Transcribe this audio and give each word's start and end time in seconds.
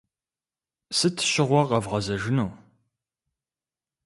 Сыт 0.97 1.15
щыгъуэ 1.31 1.61
къэвгъэзэжыну? 1.69 2.49